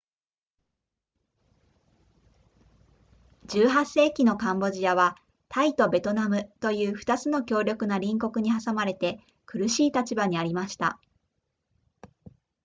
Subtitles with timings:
[3.53, 5.15] 18世紀のカンボジアは
[5.47, 10.99] タイとベトナムという2つの強力な隣国に挟まれて苦しい立場にありました